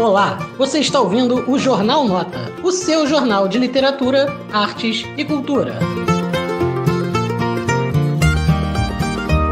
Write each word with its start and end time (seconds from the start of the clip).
Olá, 0.00 0.38
você 0.56 0.78
está 0.78 0.98
ouvindo 0.98 1.44
o 1.46 1.58
Jornal 1.58 2.06
Nota, 2.06 2.38
o 2.64 2.72
seu 2.72 3.06
jornal 3.06 3.46
de 3.46 3.58
literatura, 3.58 4.28
artes 4.50 5.04
e 5.14 5.22
cultura. 5.26 5.78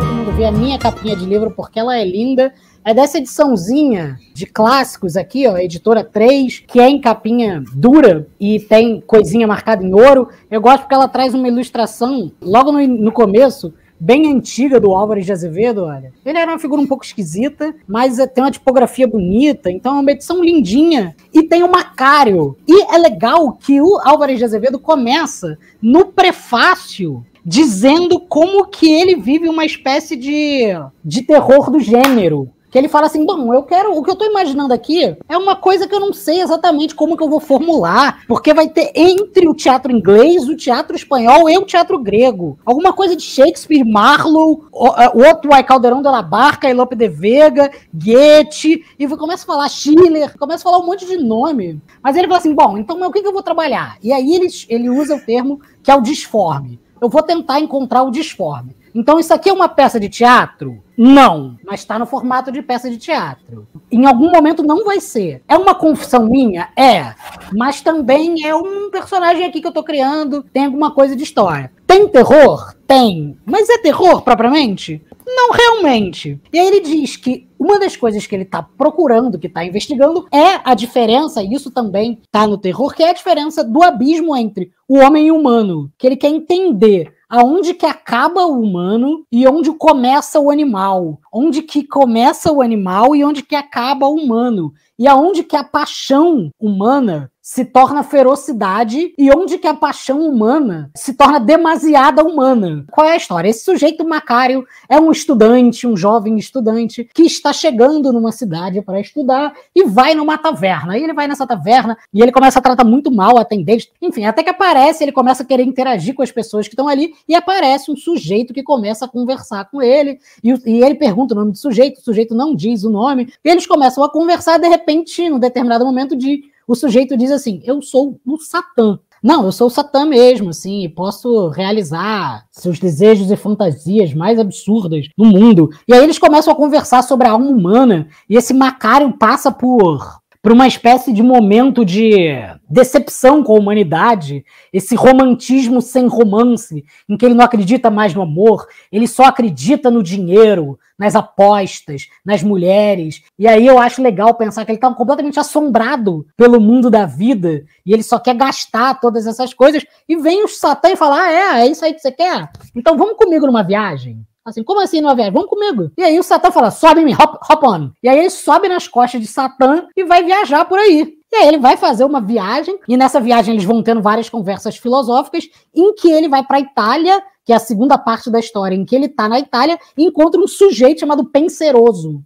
Todo 0.00 0.14
mundo 0.14 0.32
vê 0.32 0.46
a 0.46 0.50
minha 0.50 0.78
capinha 0.78 1.14
de 1.14 1.26
livro 1.26 1.50
porque 1.50 1.78
ela 1.78 1.98
é 1.98 2.02
linda. 2.02 2.54
É 2.82 2.94
dessa 2.94 3.18
ediçãozinha 3.18 4.18
de 4.32 4.46
clássicos 4.46 5.18
aqui, 5.18 5.46
ó, 5.46 5.58
editora 5.58 6.02
3, 6.02 6.64
que 6.66 6.80
é 6.80 6.88
em 6.88 6.98
capinha 6.98 7.62
dura 7.74 8.26
e 8.40 8.58
tem 8.58 9.02
coisinha 9.02 9.46
marcada 9.46 9.84
em 9.84 9.92
ouro. 9.92 10.30
Eu 10.50 10.62
gosto 10.62 10.80
porque 10.80 10.94
ela 10.94 11.08
traz 11.08 11.34
uma 11.34 11.46
ilustração 11.46 12.32
logo 12.40 12.72
no, 12.72 12.86
no 12.86 13.12
começo 13.12 13.74
bem 14.00 14.30
antiga 14.32 14.78
do 14.78 14.94
Álvares 14.94 15.26
de 15.26 15.32
Azevedo, 15.32 15.84
olha. 15.84 16.12
Ele 16.24 16.38
era 16.38 16.50
uma 16.50 16.58
figura 16.58 16.80
um 16.80 16.86
pouco 16.86 17.04
esquisita, 17.04 17.74
mas 17.86 18.18
é, 18.18 18.26
tem 18.26 18.44
uma 18.44 18.50
tipografia 18.50 19.06
bonita, 19.06 19.70
então 19.70 19.96
é 19.96 20.00
uma 20.00 20.12
edição 20.12 20.42
lindinha. 20.42 21.14
E 21.32 21.42
tem 21.42 21.62
o 21.62 21.70
Macário. 21.70 22.56
E 22.66 22.94
é 22.94 22.98
legal 22.98 23.52
que 23.52 23.80
o 23.80 23.98
Álvares 24.02 24.38
de 24.38 24.44
Azevedo 24.44 24.78
começa 24.78 25.58
no 25.80 26.06
prefácio 26.06 27.24
dizendo 27.44 28.20
como 28.20 28.66
que 28.66 28.92
ele 28.92 29.16
vive 29.16 29.48
uma 29.48 29.64
espécie 29.64 30.16
de, 30.16 30.66
de 31.02 31.22
terror 31.22 31.70
do 31.70 31.80
gênero. 31.80 32.50
Que 32.70 32.78
ele 32.78 32.88
fala 32.88 33.06
assim: 33.06 33.24
bom, 33.24 33.52
eu 33.52 33.62
quero. 33.62 33.96
O 33.96 34.02
que 34.02 34.10
eu 34.10 34.16
tô 34.16 34.24
imaginando 34.24 34.72
aqui 34.74 35.16
é 35.28 35.36
uma 35.36 35.56
coisa 35.56 35.86
que 35.86 35.94
eu 35.94 36.00
não 36.00 36.12
sei 36.12 36.40
exatamente 36.40 36.94
como 36.94 37.16
que 37.16 37.22
eu 37.22 37.28
vou 37.28 37.40
formular. 37.40 38.22
Porque 38.26 38.52
vai 38.52 38.68
ter 38.68 38.92
entre 38.94 39.48
o 39.48 39.54
teatro 39.54 39.90
inglês, 39.90 40.48
o 40.48 40.56
teatro 40.56 40.94
espanhol 40.94 41.48
e 41.48 41.56
o 41.56 41.64
teatro 41.64 41.98
grego. 41.98 42.58
Alguma 42.64 42.92
coisa 42.92 43.16
de 43.16 43.22
Shakespeare, 43.22 43.84
Marlowe, 43.84 44.64
o, 44.72 44.88
o 45.18 45.26
outro 45.26 45.52
é 45.54 45.62
Caldeirão 45.62 46.02
de 46.02 46.08
la 46.08 46.22
Barca, 46.22 46.72
Lope 46.72 46.94
de 46.94 47.08
Vega, 47.08 47.70
Goethe, 47.92 48.84
e 48.98 49.08
começa 49.08 49.44
a 49.44 49.46
falar 49.46 49.68
Schiller, 49.68 50.36
começa 50.38 50.62
a 50.62 50.70
falar 50.70 50.82
um 50.82 50.86
monte 50.86 51.06
de 51.06 51.16
nome. 51.16 51.80
Mas 52.02 52.16
ele 52.16 52.28
fala 52.28 52.38
assim: 52.38 52.54
bom, 52.54 52.78
então 52.78 53.00
o 53.00 53.12
que, 53.12 53.22
que 53.22 53.28
eu 53.28 53.32
vou 53.32 53.42
trabalhar? 53.42 53.96
E 54.02 54.12
aí 54.12 54.34
ele, 54.34 54.48
ele 54.68 54.90
usa 54.90 55.16
o 55.16 55.20
termo 55.20 55.60
que 55.82 55.90
é 55.90 55.94
o 55.94 56.02
disforme. 56.02 56.78
Eu 57.00 57.08
vou 57.08 57.22
tentar 57.22 57.60
encontrar 57.60 58.02
o 58.02 58.10
disforme. 58.10 58.76
Então, 58.94 59.18
isso 59.18 59.32
aqui 59.32 59.48
é 59.48 59.52
uma 59.52 59.68
peça 59.68 59.98
de 59.98 60.08
teatro? 60.08 60.82
Não, 60.96 61.56
mas 61.64 61.80
está 61.80 61.96
no 61.98 62.06
formato 62.06 62.50
de 62.50 62.60
peça 62.60 62.90
de 62.90 62.96
teatro. 62.96 63.68
Em 63.90 64.04
algum 64.04 64.30
momento 64.32 64.64
não 64.64 64.84
vai 64.84 65.00
ser. 65.00 65.42
É 65.46 65.56
uma 65.56 65.74
confusão 65.74 66.28
minha? 66.28 66.70
É. 66.76 67.14
Mas 67.56 67.80
também 67.80 68.44
é 68.44 68.54
um 68.54 68.90
personagem 68.90 69.46
aqui 69.46 69.60
que 69.60 69.66
eu 69.66 69.70
estou 69.70 69.84
criando, 69.84 70.42
tem 70.52 70.64
alguma 70.64 70.90
coisa 70.90 71.14
de 71.14 71.22
história. 71.22 71.70
Tem 71.86 72.08
terror? 72.08 72.74
Tem. 72.86 73.38
Mas 73.46 73.68
é 73.68 73.78
terror 73.78 74.22
propriamente? 74.22 75.00
Não 75.24 75.52
realmente. 75.52 76.40
E 76.52 76.58
aí 76.58 76.66
ele 76.66 76.80
diz 76.80 77.16
que 77.16 77.46
uma 77.58 77.78
das 77.78 77.96
coisas 77.96 78.26
que 78.26 78.34
ele 78.34 78.44
está 78.44 78.62
procurando, 78.62 79.38
que 79.38 79.46
está 79.46 79.64
investigando, 79.64 80.26
é 80.32 80.60
a 80.64 80.74
diferença, 80.74 81.42
e 81.42 81.52
isso 81.52 81.70
também 81.70 82.18
está 82.24 82.46
no 82.46 82.56
terror, 82.56 82.94
que 82.94 83.02
é 83.02 83.10
a 83.10 83.14
diferença 83.14 83.62
do 83.62 83.82
abismo 83.82 84.36
entre 84.36 84.70
o 84.88 84.98
homem 84.98 85.26
e 85.26 85.32
o 85.32 85.36
humano. 85.36 85.90
Que 85.98 86.06
ele 86.06 86.16
quer 86.16 86.28
entender 86.28 87.12
aonde 87.28 87.74
que 87.74 87.84
acaba 87.84 88.46
o 88.46 88.60
humano 88.60 89.24
e 89.30 89.46
onde 89.46 89.72
começa 89.72 90.40
o 90.40 90.50
animal, 90.50 91.20
onde 91.32 91.62
que 91.62 91.84
começa 91.84 92.50
o 92.50 92.62
animal 92.62 93.14
e 93.14 93.24
onde 93.24 93.42
que 93.42 93.54
acaba 93.54 94.06
o 94.06 94.14
humano, 94.14 94.72
e 94.98 95.06
aonde 95.06 95.44
que 95.44 95.56
a 95.56 95.62
paixão 95.62 96.50
humana 96.58 97.30
se 97.48 97.64
torna 97.64 98.02
ferocidade 98.02 99.14
e 99.16 99.30
onde 99.30 99.56
que 99.56 99.66
a 99.66 99.72
paixão 99.72 100.20
humana 100.20 100.90
se 100.94 101.14
torna 101.14 101.40
demasiada 101.40 102.22
humana. 102.22 102.84
Qual 102.90 103.06
é 103.06 103.12
a 103.12 103.16
história? 103.16 103.48
Esse 103.48 103.64
sujeito 103.64 104.06
Macário 104.06 104.66
é 104.86 105.00
um 105.00 105.10
estudante, 105.10 105.86
um 105.86 105.96
jovem 105.96 106.36
estudante 106.36 107.08
que 107.14 107.22
está 107.22 107.50
chegando 107.50 108.12
numa 108.12 108.32
cidade 108.32 108.82
para 108.82 109.00
estudar 109.00 109.54
e 109.74 109.84
vai 109.84 110.14
numa 110.14 110.36
taverna. 110.36 110.98
E 110.98 111.02
ele 111.02 111.14
vai 111.14 111.26
nessa 111.26 111.46
taverna 111.46 111.96
e 112.12 112.20
ele 112.20 112.30
começa 112.30 112.58
a 112.58 112.62
tratar 112.62 112.84
muito 112.84 113.10
mal 113.10 113.38
a 113.38 113.40
atendente. 113.40 113.90
Enfim, 114.02 114.26
até 114.26 114.42
que 114.42 114.50
aparece, 114.50 115.02
ele 115.02 115.10
começa 115.10 115.42
a 115.42 115.46
querer 115.46 115.62
interagir 115.62 116.14
com 116.14 116.22
as 116.22 116.30
pessoas 116.30 116.68
que 116.68 116.74
estão 116.74 116.86
ali 116.86 117.14
e 117.26 117.34
aparece 117.34 117.90
um 117.90 117.96
sujeito 117.96 118.52
que 118.52 118.62
começa 118.62 119.06
a 119.06 119.08
conversar 119.08 119.70
com 119.70 119.80
ele 119.80 120.20
e, 120.44 120.50
e 120.66 120.84
ele 120.84 120.96
pergunta 120.96 121.32
o 121.32 121.38
nome 121.38 121.52
do 121.52 121.58
sujeito, 121.58 121.96
o 121.96 122.04
sujeito 122.04 122.34
não 122.34 122.54
diz 122.54 122.84
o 122.84 122.90
nome, 122.90 123.32
eles 123.42 123.66
começam 123.66 124.04
a 124.04 124.12
conversar 124.12 124.58
de 124.58 124.68
repente, 124.68 125.30
num 125.30 125.38
determinado 125.38 125.86
momento 125.86 126.14
de 126.14 126.57
o 126.68 126.74
sujeito 126.74 127.16
diz 127.16 127.30
assim: 127.30 127.62
Eu 127.64 127.80
sou 127.80 128.20
o 128.26 128.36
Satã. 128.38 129.00
Não, 129.20 129.46
eu 129.46 129.50
sou 129.50 129.66
o 129.66 129.70
Satã 129.70 130.04
mesmo, 130.04 130.50
assim, 130.50 130.84
e 130.84 130.88
posso 130.88 131.48
realizar 131.48 132.46
seus 132.52 132.78
desejos 132.78 133.32
e 133.32 133.36
fantasias 133.36 134.14
mais 134.14 134.38
absurdas 134.38 135.06
no 135.16 135.24
mundo. 135.24 135.70
E 135.88 135.94
aí 135.94 136.04
eles 136.04 136.18
começam 136.18 136.52
a 136.52 136.56
conversar 136.56 137.02
sobre 137.02 137.26
a 137.26 137.32
alma 137.32 137.48
humana, 137.48 138.06
e 138.30 138.36
esse 138.36 138.54
Macário 138.54 139.16
passa 139.18 139.50
por 139.50 140.20
por 140.42 140.52
uma 140.52 140.66
espécie 140.66 141.12
de 141.12 141.22
momento 141.22 141.84
de 141.84 142.38
decepção 142.68 143.42
com 143.42 143.54
a 143.54 143.58
humanidade, 143.58 144.44
esse 144.72 144.94
romantismo 144.94 145.82
sem 145.82 146.06
romance, 146.06 146.84
em 147.08 147.16
que 147.16 147.24
ele 147.24 147.34
não 147.34 147.44
acredita 147.44 147.90
mais 147.90 148.14
no 148.14 148.22
amor, 148.22 148.66
ele 148.90 149.06
só 149.06 149.24
acredita 149.24 149.90
no 149.90 150.02
dinheiro, 150.02 150.78
nas 150.98 151.14
apostas, 151.14 152.08
nas 152.24 152.42
mulheres. 152.42 153.22
E 153.38 153.46
aí 153.46 153.66
eu 153.66 153.78
acho 153.78 154.02
legal 154.02 154.34
pensar 154.34 154.64
que 154.64 154.70
ele 154.72 154.78
está 154.78 154.92
completamente 154.92 155.38
assombrado 155.38 156.26
pelo 156.36 156.60
mundo 156.60 156.90
da 156.90 157.06
vida 157.06 157.64
e 157.84 157.92
ele 157.92 158.02
só 158.02 158.18
quer 158.18 158.34
gastar 158.34 159.00
todas 159.00 159.26
essas 159.26 159.54
coisas. 159.54 159.84
E 160.08 160.16
vem 160.16 160.44
o 160.44 160.48
Satã 160.48 160.90
e 160.90 160.96
fala: 160.96 161.22
Ah, 161.22 161.32
é, 161.32 161.60
é 161.60 161.66
isso 161.66 161.84
aí 161.84 161.94
que 161.94 162.00
você 162.00 162.12
quer? 162.12 162.50
Então 162.74 162.96
vamos 162.96 163.16
comigo 163.16 163.46
numa 163.46 163.62
viagem. 163.62 164.26
Assim, 164.48 164.64
como 164.64 164.80
assim 164.80 165.00
numa 165.00 165.14
viagem? 165.14 165.32
Vamos 165.32 165.48
comigo. 165.48 165.90
E 165.96 166.02
aí 166.02 166.18
o 166.18 166.22
Satã 166.22 166.50
fala, 166.50 166.70
sobe 166.70 167.04
me 167.04 167.14
hop, 167.14 167.36
hop 167.50 167.62
on. 167.64 167.90
E 168.02 168.08
aí 168.08 168.18
ele 168.18 168.30
sobe 168.30 168.68
nas 168.68 168.88
costas 168.88 169.20
de 169.20 169.26
Satã 169.26 169.86
e 169.96 170.04
vai 170.04 170.24
viajar 170.24 170.64
por 170.64 170.78
aí. 170.78 171.18
E 171.30 171.36
aí 171.36 171.48
ele 171.48 171.58
vai 171.58 171.76
fazer 171.76 172.04
uma 172.04 172.20
viagem, 172.20 172.78
e 172.88 172.96
nessa 172.96 173.20
viagem 173.20 173.54
eles 173.54 173.64
vão 173.64 173.82
tendo 173.82 174.00
várias 174.00 174.30
conversas 174.30 174.78
filosóficas, 174.78 175.46
em 175.74 175.94
que 175.94 176.10
ele 176.10 176.28
vai 176.28 176.42
para 176.42 176.56
a 176.56 176.60
Itália, 176.60 177.22
que 177.44 177.52
é 177.52 177.56
a 177.56 177.60
segunda 177.60 177.98
parte 177.98 178.30
da 178.30 178.40
história, 178.40 178.74
em 178.74 178.84
que 178.84 178.96
ele 178.96 179.06
está 179.06 179.28
na 179.28 179.38
Itália, 179.38 179.78
e 179.96 180.04
encontra 180.04 180.40
um 180.40 180.48
sujeito 180.48 181.00
chamado 181.00 181.26
Penseroso, 181.26 182.22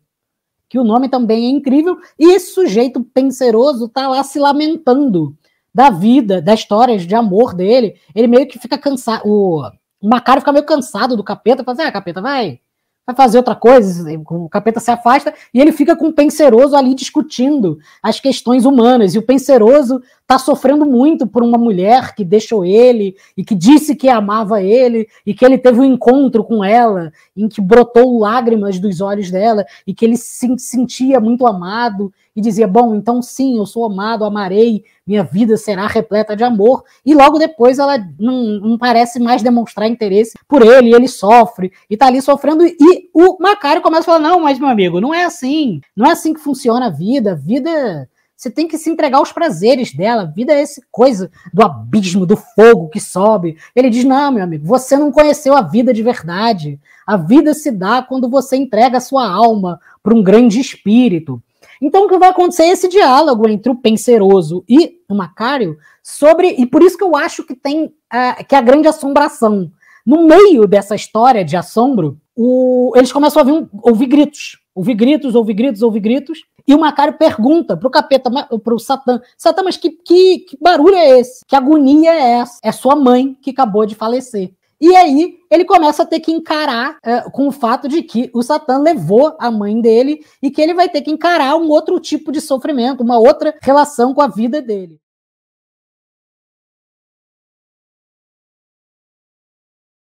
que 0.69 0.78
o 0.78 0.84
nome 0.84 1.09
também 1.09 1.47
é 1.47 1.50
incrível, 1.50 1.99
e 2.16 2.31
esse 2.31 2.53
sujeito 2.53 3.03
Penseroso 3.03 3.87
está 3.87 4.06
lá 4.06 4.22
se 4.22 4.39
lamentando 4.39 5.34
da 5.75 5.91
vida, 5.91 6.41
da 6.41 6.54
história 6.54 6.97
de 6.97 7.15
amor 7.15 7.54
dele. 7.54 7.97
Ele 8.15 8.27
meio 8.27 8.47
que 8.47 8.59
fica 8.59 8.77
cansado. 8.77 9.22
O 9.25 9.62
o 10.03 10.09
Macário 10.09 10.41
fica 10.41 10.53
meio 10.53 10.67
cansado 10.67 11.17
do 11.17 11.23
capeta, 11.23 11.63
fala 11.63 11.79
assim, 11.79 11.89
ah, 11.89 11.93
capeta, 11.93 12.21
vai, 12.21 12.61
vai 13.07 13.15
fazer 13.15 13.39
outra 13.39 13.55
coisa, 13.55 14.05
o 14.29 14.49
capeta 14.49 14.81
se 14.81 14.91
afasta 14.91 15.33
e 15.55 15.61
ele 15.61 15.71
fica 15.71 15.95
com 15.95 16.09
o 16.09 16.13
penseroso 16.13 16.75
ali 16.75 16.95
discutindo 16.95 17.79
as 18.03 18.19
questões 18.19 18.65
humanas. 18.65 19.15
E 19.15 19.19
o 19.19 19.23
penseroso 19.23 20.03
está 20.32 20.38
sofrendo 20.38 20.87
muito 20.87 21.26
por 21.26 21.43
uma 21.43 21.59
mulher 21.59 22.15
que 22.15 22.25
deixou 22.25 22.65
ele 22.65 23.15
e 23.37 23.44
que 23.44 23.54
disse 23.54 23.94
que 23.94 24.09
amava 24.09 24.62
ele 24.62 25.06
e 25.26 25.34
que 25.34 25.44
ele 25.44 25.59
teve 25.59 25.81
um 25.81 25.84
encontro 25.84 26.43
com 26.43 26.65
ela 26.65 27.12
em 27.37 27.48
que 27.48 27.60
brotou 27.60 28.19
lágrimas 28.19 28.78
dos 28.78 29.03
olhos 29.03 29.31
dela 29.31 29.65
e 29.87 29.92
que 29.92 30.04
ele 30.04 30.16
se 30.16 30.48
sentia 30.59 31.21
muito 31.21 31.47
amado 31.47 32.12
e 32.34 32.41
dizia: 32.41 32.66
Bom, 32.66 32.94
então 32.94 33.21
sim, 33.21 33.59
eu 33.59 33.66
sou 33.66 33.84
amado, 33.84 34.25
amarei, 34.25 34.84
minha 35.06 35.22
vida 35.22 35.59
será 35.59 35.87
repleta 35.87 36.34
de 36.34 36.42
amor. 36.42 36.82
E 37.04 37.15
logo 37.15 37.38
depois 37.38 37.78
ela 37.78 37.98
não, 38.19 38.60
não 38.60 38.78
parece 38.78 39.21
mais 39.21 39.42
demonstrar 39.42 39.87
interesse 39.87 40.32
por 40.48 40.62
ele, 40.62 40.94
ele 40.94 41.09
sofre 41.09 41.72
e 41.91 41.97
tá 41.97 42.06
ali 42.06 42.22
sofrendo. 42.22 42.65
E 42.65 43.10
o 43.12 43.37
Macário 43.38 43.82
começa 43.82 44.03
a 44.03 44.15
falar: 44.15 44.19
Não, 44.19 44.41
mas 44.41 44.59
meu 44.59 44.69
amigo, 44.69 44.98
não 44.98 45.12
é 45.12 45.25
assim, 45.25 45.82
não 45.94 46.06
é 46.06 46.12
assim 46.12 46.32
que 46.32 46.41
funciona 46.41 46.87
a 46.87 46.91
vida. 46.91 47.32
A 47.32 47.34
vida 47.34 48.09
você 48.42 48.50
tem 48.50 48.66
que 48.66 48.76
se 48.76 48.91
entregar 48.91 49.19
aos 49.19 49.30
prazeres 49.30 49.94
dela. 49.94 50.22
A 50.22 50.26
vida 50.26 50.53
é 50.53 50.62
essa 50.62 50.82
coisa 50.91 51.30
do 51.54 51.62
abismo, 51.62 52.26
do 52.26 52.36
fogo 52.36 52.88
que 52.88 52.98
sobe. 52.98 53.56
Ele 53.75 53.88
diz: 53.88 54.03
Não, 54.03 54.32
meu 54.32 54.42
amigo, 54.42 54.66
você 54.66 54.97
não 54.97 55.12
conheceu 55.12 55.54
a 55.54 55.62
vida 55.62 55.94
de 55.94 56.03
verdade. 56.03 56.80
A 57.06 57.16
vida 57.16 57.54
se 57.54 57.70
dá 57.70 58.03
quando 58.03 58.28
você 58.28 58.56
entrega 58.56 58.98
a 58.98 59.00
sua 59.00 59.30
alma 59.30 59.78
para 60.03 60.12
um 60.12 60.25
grande 60.25 60.58
espírito. 60.58 61.41
Então, 61.80 62.06
o 62.06 62.08
que 62.08 62.19
vai 62.19 62.30
acontecer 62.30 62.64
é 62.64 62.70
esse 62.70 62.88
diálogo 62.88 63.48
entre 63.48 63.71
o 63.71 63.77
penseroso 63.77 64.65
e 64.68 64.97
o 65.09 65.15
Macário 65.15 65.78
sobre. 66.03 66.48
E 66.59 66.66
por 66.66 66.83
isso 66.83 66.98
que 66.98 67.04
eu 67.04 67.15
acho 67.15 67.45
que 67.45 67.54
tem 67.54 67.84
uh, 67.84 68.45
que 68.48 68.56
é 68.56 68.59
a 68.59 68.62
grande 68.62 68.88
assombração. 68.88 69.71
No 70.04 70.27
meio 70.27 70.66
dessa 70.66 70.97
história 70.97 71.45
de 71.45 71.56
assombro, 71.56 72.18
o, 72.34 72.92
eles 72.97 73.12
começam 73.12 73.41
a 73.41 73.47
ouvir, 73.47 73.68
ouvir 73.84 74.06
gritos. 74.06 74.59
Ouvir 74.74 74.95
gritos, 74.95 75.34
ouvir 75.36 75.54
gritos, 75.54 75.83
ouvir 75.83 76.00
gritos. 76.00 76.41
E 76.66 76.74
o 76.74 76.80
Macário 76.80 77.14
pergunta 77.14 77.76
pro 77.76 77.91
capeta, 77.91 78.30
pro 78.62 78.78
Satã, 78.78 79.20
Satã, 79.36 79.62
mas 79.62 79.76
que, 79.76 79.91
que, 79.91 80.41
que 80.41 80.59
barulho 80.60 80.94
é 80.94 81.20
esse? 81.20 81.44
Que 81.47 81.56
agonia 81.56 82.12
é 82.12 82.41
essa? 82.41 82.59
É 82.62 82.72
sua 82.72 82.97
mãe 82.97 83.36
que 83.41 83.50
acabou 83.50 83.86
de 83.86 83.94
falecer. 83.94 84.53
E 84.80 84.97
aí 84.97 85.38
ele 85.48 85.64
começa 85.64 86.03
a 86.03 86.06
ter 86.06 86.18
que 86.18 86.32
encarar 86.32 86.97
uh, 86.97 87.30
com 87.30 87.47
o 87.47 87.53
fato 87.53 87.86
de 87.86 88.03
que 88.03 88.28
o 88.34 88.42
Satã 88.42 88.78
levou 88.78 89.36
a 89.38 89.48
mãe 89.48 89.80
dele 89.80 90.24
e 90.42 90.50
que 90.50 90.60
ele 90.60 90.74
vai 90.74 90.88
ter 90.88 91.03
que 91.03 91.10
encarar 91.12 91.54
um 91.54 91.68
outro 91.68 92.00
tipo 92.00 92.32
de 92.32 92.41
sofrimento, 92.41 93.00
uma 93.00 93.16
outra 93.16 93.54
relação 93.62 94.12
com 94.12 94.20
a 94.20 94.26
vida 94.26 94.60
dele. 94.60 94.98